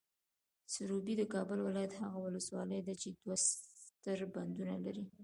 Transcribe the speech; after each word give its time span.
سروبي، 0.73 1.13
د 1.17 1.23
کابل 1.33 1.59
ولایت 1.63 1.93
هغه 2.01 2.17
ولسوالۍ 2.21 2.79
ده 2.87 2.93
چې 3.01 3.07
دوه 3.11 3.35
ستر 3.47 4.19
بندونه 4.35 4.75
لري. 4.85 5.03